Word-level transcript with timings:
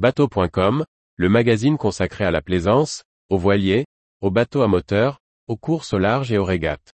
Bateau.com, 0.00 0.86
le 1.16 1.28
magazine 1.28 1.76
consacré 1.76 2.24
à 2.24 2.30
la 2.30 2.40
plaisance, 2.40 3.04
aux 3.28 3.36
voiliers, 3.36 3.84
aux 4.22 4.30
bateaux 4.30 4.62
à 4.62 4.66
moteur, 4.66 5.18
aux 5.46 5.58
courses 5.58 5.92
au 5.92 5.98
large 5.98 6.32
et 6.32 6.38
aux 6.38 6.44
régates. 6.46 6.94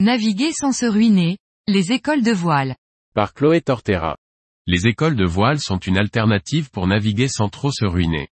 Naviguer 0.00 0.52
sans 0.52 0.72
se 0.72 0.84
ruiner, 0.84 1.38
les 1.66 1.92
écoles 1.92 2.22
de 2.22 2.32
voile. 2.32 2.76
Par 3.14 3.32
Chloé 3.32 3.62
Tortera. 3.62 4.18
Les 4.66 4.86
écoles 4.86 5.16
de 5.16 5.24
voile 5.24 5.60
sont 5.60 5.78
une 5.78 5.96
alternative 5.96 6.70
pour 6.70 6.86
naviguer 6.86 7.28
sans 7.28 7.48
trop 7.48 7.72
se 7.72 7.86
ruiner. 7.86 8.28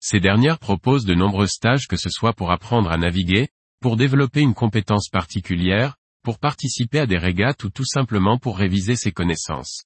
Ces 0.00 0.18
dernières 0.18 0.58
proposent 0.58 1.04
de 1.04 1.14
nombreux 1.14 1.46
stages 1.46 1.86
que 1.86 1.96
ce 1.96 2.08
soit 2.08 2.32
pour 2.32 2.50
apprendre 2.50 2.90
à 2.90 2.96
naviguer, 2.96 3.48
pour 3.80 3.96
développer 3.96 4.40
une 4.40 4.54
compétence 4.54 5.08
particulière, 5.08 5.96
pour 6.22 6.38
participer 6.38 7.00
à 7.00 7.06
des 7.06 7.18
régates 7.18 7.64
ou 7.64 7.70
tout 7.70 7.84
simplement 7.84 8.38
pour 8.38 8.58
réviser 8.58 8.96
ses 8.96 9.12
connaissances. 9.12 9.84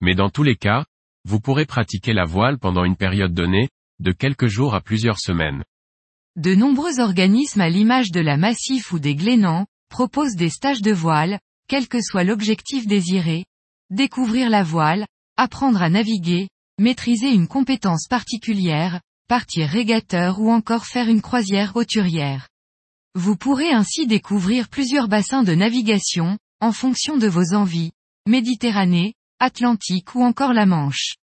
Mais 0.00 0.14
dans 0.14 0.30
tous 0.30 0.42
les 0.42 0.56
cas, 0.56 0.86
vous 1.24 1.38
pourrez 1.38 1.66
pratiquer 1.66 2.12
la 2.12 2.24
voile 2.24 2.58
pendant 2.58 2.84
une 2.84 2.96
période 2.96 3.34
donnée, 3.34 3.68
de 4.00 4.12
quelques 4.12 4.48
jours 4.48 4.74
à 4.74 4.80
plusieurs 4.80 5.20
semaines. 5.20 5.62
De 6.36 6.54
nombreux 6.54 6.98
organismes 6.98 7.60
à 7.60 7.68
l'image 7.68 8.10
de 8.10 8.20
la 8.20 8.36
Massif 8.36 8.92
ou 8.92 8.98
des 8.98 9.14
Glénans, 9.14 9.66
proposent 9.90 10.34
des 10.34 10.48
stages 10.48 10.80
de 10.80 10.92
voile, 10.92 11.38
quel 11.68 11.88
que 11.88 12.02
soit 12.02 12.24
l'objectif 12.24 12.86
désiré, 12.86 13.44
découvrir 13.90 14.48
la 14.48 14.62
voile, 14.62 15.06
apprendre 15.36 15.82
à 15.82 15.90
naviguer, 15.90 16.48
maîtriser 16.78 17.30
une 17.30 17.48
compétence 17.48 18.08
particulière, 18.08 19.00
partir 19.28 19.68
régateur 19.68 20.40
ou 20.40 20.50
encore 20.50 20.86
faire 20.86 21.08
une 21.08 21.22
croisière 21.22 21.76
hauturière. 21.76 22.48
Vous 23.14 23.36
pourrez 23.36 23.70
ainsi 23.70 24.06
découvrir 24.06 24.68
plusieurs 24.68 25.08
bassins 25.08 25.42
de 25.42 25.54
navigation, 25.54 26.38
en 26.60 26.72
fonction 26.72 27.16
de 27.16 27.26
vos 27.26 27.54
envies, 27.54 27.92
Méditerranée, 28.26 29.14
Atlantique 29.40 30.14
ou 30.14 30.22
encore 30.22 30.52
la 30.52 30.66
Manche. 30.66 31.16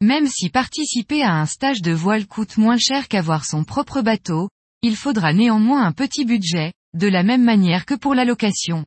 Même 0.00 0.28
si 0.28 0.48
participer 0.48 1.22
à 1.22 1.32
un 1.32 1.46
stage 1.46 1.82
de 1.82 1.92
voile 1.92 2.26
coûte 2.26 2.56
moins 2.56 2.78
cher 2.78 3.08
qu'avoir 3.08 3.44
son 3.44 3.64
propre 3.64 4.00
bateau, 4.00 4.48
il 4.82 4.96
faudra 4.96 5.32
néanmoins 5.32 5.84
un 5.84 5.92
petit 5.92 6.24
budget, 6.24 6.72
de 6.94 7.08
la 7.08 7.22
même 7.22 7.42
manière 7.42 7.86
que 7.86 7.94
pour 7.94 8.14
la 8.14 8.24
location. 8.24 8.84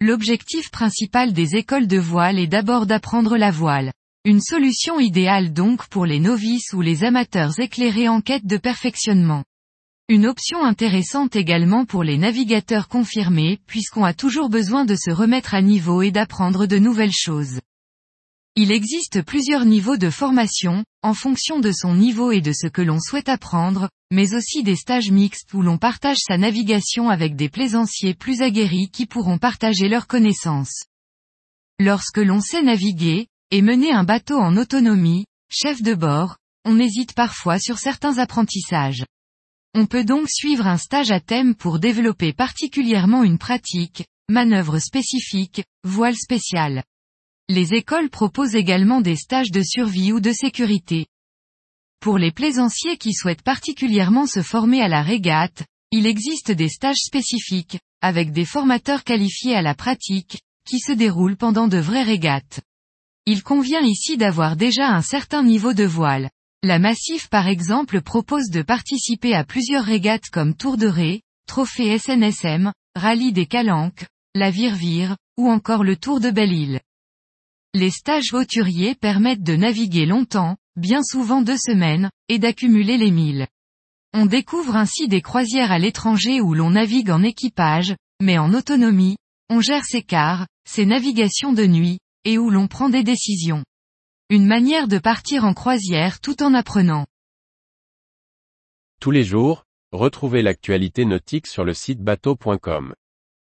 L'objectif 0.00 0.70
principal 0.70 1.32
des 1.32 1.56
écoles 1.56 1.86
de 1.86 1.98
voile 1.98 2.38
est 2.38 2.46
d'abord 2.46 2.86
d'apprendre 2.86 3.36
la 3.36 3.50
voile. 3.50 3.92
Une 4.28 4.40
solution 4.40 4.98
idéale 4.98 5.52
donc 5.52 5.86
pour 5.86 6.04
les 6.04 6.18
novices 6.18 6.72
ou 6.72 6.80
les 6.80 7.04
amateurs 7.04 7.60
éclairés 7.60 8.08
en 8.08 8.20
quête 8.20 8.44
de 8.44 8.56
perfectionnement. 8.56 9.44
Une 10.08 10.26
option 10.26 10.64
intéressante 10.64 11.36
également 11.36 11.84
pour 11.84 12.02
les 12.02 12.18
navigateurs 12.18 12.88
confirmés 12.88 13.60
puisqu'on 13.68 14.02
a 14.02 14.14
toujours 14.14 14.48
besoin 14.48 14.84
de 14.84 14.96
se 14.96 15.12
remettre 15.12 15.54
à 15.54 15.62
niveau 15.62 16.02
et 16.02 16.10
d'apprendre 16.10 16.66
de 16.66 16.76
nouvelles 16.76 17.12
choses. 17.12 17.60
Il 18.56 18.72
existe 18.72 19.22
plusieurs 19.22 19.64
niveaux 19.64 19.96
de 19.96 20.10
formation, 20.10 20.84
en 21.04 21.14
fonction 21.14 21.60
de 21.60 21.70
son 21.70 21.94
niveau 21.94 22.32
et 22.32 22.40
de 22.40 22.52
ce 22.52 22.66
que 22.66 22.82
l'on 22.82 22.98
souhaite 22.98 23.28
apprendre, 23.28 23.88
mais 24.10 24.34
aussi 24.34 24.64
des 24.64 24.74
stages 24.74 25.12
mixtes 25.12 25.54
où 25.54 25.62
l'on 25.62 25.78
partage 25.78 26.18
sa 26.18 26.36
navigation 26.36 27.10
avec 27.10 27.36
des 27.36 27.48
plaisanciers 27.48 28.14
plus 28.14 28.42
aguerris 28.42 28.90
qui 28.90 29.06
pourront 29.06 29.38
partager 29.38 29.88
leurs 29.88 30.08
connaissances. 30.08 30.82
Lorsque 31.78 32.18
l'on 32.18 32.40
sait 32.40 32.62
naviguer, 32.62 33.28
et 33.50 33.62
mener 33.62 33.92
un 33.92 34.04
bateau 34.04 34.38
en 34.38 34.56
autonomie, 34.56 35.26
chef 35.50 35.80
de 35.82 35.94
bord, 35.94 36.36
on 36.64 36.80
hésite 36.80 37.14
parfois 37.14 37.58
sur 37.58 37.78
certains 37.78 38.18
apprentissages. 38.18 39.04
On 39.74 39.86
peut 39.86 40.04
donc 40.04 40.28
suivre 40.28 40.66
un 40.66 40.78
stage 40.78 41.12
à 41.12 41.20
thème 41.20 41.54
pour 41.54 41.78
développer 41.78 42.32
particulièrement 42.32 43.22
une 43.22 43.38
pratique, 43.38 44.04
manœuvre 44.28 44.78
spécifique, 44.78 45.62
voile 45.84 46.16
spéciale. 46.16 46.82
Les 47.48 47.74
écoles 47.74 48.10
proposent 48.10 48.56
également 48.56 49.00
des 49.00 49.14
stages 49.14 49.52
de 49.52 49.62
survie 49.62 50.12
ou 50.12 50.18
de 50.18 50.32
sécurité. 50.32 51.06
Pour 52.00 52.18
les 52.18 52.32
plaisanciers 52.32 52.96
qui 52.96 53.12
souhaitent 53.12 53.42
particulièrement 53.42 54.26
se 54.26 54.42
former 54.42 54.82
à 54.82 54.88
la 54.88 55.02
régate, 55.02 55.64
il 55.92 56.06
existe 56.06 56.50
des 56.50 56.68
stages 56.68 56.96
spécifiques, 56.96 57.78
avec 58.00 58.32
des 58.32 58.44
formateurs 58.44 59.04
qualifiés 59.04 59.54
à 59.54 59.62
la 59.62 59.74
pratique, 59.74 60.40
qui 60.66 60.80
se 60.80 60.92
déroulent 60.92 61.36
pendant 61.36 61.68
de 61.68 61.78
vraies 61.78 62.02
régates. 62.02 62.60
Il 63.28 63.42
convient 63.42 63.82
ici 63.82 64.16
d'avoir 64.16 64.54
déjà 64.54 64.88
un 64.88 65.02
certain 65.02 65.42
niveau 65.42 65.72
de 65.72 65.82
voile. 65.82 66.30
La 66.62 66.78
Massif 66.78 67.28
par 67.28 67.48
exemple 67.48 68.00
propose 68.00 68.50
de 68.50 68.62
participer 68.62 69.34
à 69.34 69.42
plusieurs 69.42 69.84
régates 69.84 70.30
comme 70.30 70.54
Tour 70.54 70.76
de 70.76 70.86
Ré, 70.86 71.22
Trophée 71.48 71.98
SNSM, 71.98 72.72
Rallye 72.94 73.32
des 73.32 73.46
Calanques, 73.46 74.06
la 74.36 74.50
Virvire, 74.50 75.16
ou 75.36 75.50
encore 75.50 75.82
le 75.82 75.96
Tour 75.96 76.20
de 76.20 76.30
Belle-Île. 76.30 76.80
Les 77.74 77.90
stages 77.90 78.32
hauturiers 78.32 78.94
permettent 78.94 79.42
de 79.42 79.56
naviguer 79.56 80.06
longtemps, 80.06 80.56
bien 80.76 81.02
souvent 81.02 81.42
deux 81.42 81.58
semaines, 81.58 82.10
et 82.28 82.38
d'accumuler 82.38 82.96
les 82.96 83.10
milles. 83.10 83.48
On 84.14 84.26
découvre 84.26 84.76
ainsi 84.76 85.08
des 85.08 85.20
croisières 85.20 85.72
à 85.72 85.78
l'étranger 85.80 86.40
où 86.40 86.54
l'on 86.54 86.70
navigue 86.70 87.10
en 87.10 87.24
équipage, 87.24 87.96
mais 88.22 88.38
en 88.38 88.54
autonomie, 88.54 89.16
on 89.50 89.60
gère 89.60 89.84
ses 89.84 90.02
cars, 90.02 90.46
ses 90.64 90.86
navigations 90.86 91.52
de 91.52 91.66
nuit, 91.66 91.98
et 92.26 92.38
où 92.38 92.50
l'on 92.50 92.66
prend 92.66 92.88
des 92.88 93.04
décisions. 93.04 93.64
Une 94.30 94.46
manière 94.46 94.88
de 94.88 94.98
partir 94.98 95.44
en 95.44 95.54
croisière 95.54 96.20
tout 96.20 96.42
en 96.42 96.54
apprenant. 96.54 97.06
Tous 99.00 99.12
les 99.12 99.22
jours, 99.22 99.64
retrouvez 99.92 100.42
l'actualité 100.42 101.04
nautique 101.04 101.46
sur 101.46 101.64
le 101.64 101.72
site 101.72 102.00
bateau.com. 102.00 102.94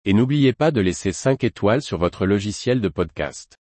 Et 0.07 0.15
n'oubliez 0.15 0.55
pas 0.55 0.71
de 0.71 0.81
laisser 0.81 1.13
5 1.13 1.45
étoiles 1.45 1.83
sur 1.83 1.99
votre 1.99 2.25
logiciel 2.25 2.81
de 2.81 2.89
podcast. 2.89 3.59